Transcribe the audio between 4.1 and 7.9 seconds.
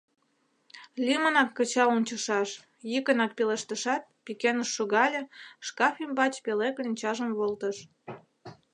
пӱкеныш шогале, шкаф ӱмбач пеле кленчажым волтыш.